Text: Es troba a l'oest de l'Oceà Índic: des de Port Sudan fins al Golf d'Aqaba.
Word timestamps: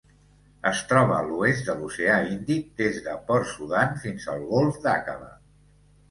Es 0.67 0.79
troba 0.91 1.17
a 1.17 1.25
l'oest 1.25 1.67
de 1.67 1.73
l'Oceà 1.81 2.15
Índic: 2.29 2.71
des 2.81 2.97
de 3.07 3.13
Port 3.27 3.51
Sudan 3.51 3.93
fins 4.05 4.25
al 4.33 4.41
Golf 4.55 4.79
d'Aqaba. 4.87 5.29